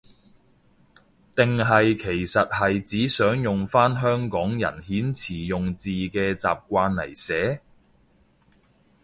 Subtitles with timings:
[1.35, 7.61] 定係其實係指想用返香港人遣詞用字嘅習慣嚟寫？